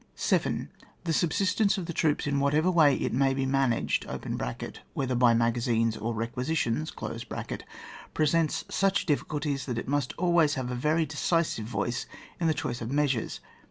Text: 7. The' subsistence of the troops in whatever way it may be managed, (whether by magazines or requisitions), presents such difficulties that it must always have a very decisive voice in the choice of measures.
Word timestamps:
7. 0.15 0.67
The' 1.03 1.13
subsistence 1.13 1.77
of 1.77 1.85
the 1.85 1.93
troops 1.93 2.25
in 2.25 2.39
whatever 2.39 2.71
way 2.71 2.95
it 2.95 3.13
may 3.13 3.35
be 3.35 3.45
managed, 3.45 4.03
(whether 4.95 5.13
by 5.13 5.35
magazines 5.35 5.95
or 5.95 6.15
requisitions), 6.15 6.91
presents 8.15 8.65
such 8.67 9.05
difficulties 9.05 9.67
that 9.67 9.77
it 9.77 9.87
must 9.87 10.13
always 10.17 10.55
have 10.55 10.71
a 10.71 10.73
very 10.75 11.05
decisive 11.05 11.67
voice 11.67 12.07
in 12.39 12.47
the 12.47 12.55
choice 12.55 12.81
of 12.81 12.89
measures. 12.91 13.41